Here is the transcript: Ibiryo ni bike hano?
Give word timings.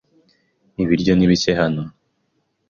Ibiryo 0.83 1.13
ni 1.15 1.25
bike 1.31 1.51
hano? 1.59 1.83